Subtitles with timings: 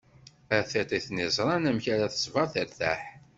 [0.57, 2.99] A tiṭ i ten-iẓran, amek ara tesber tertaḥ?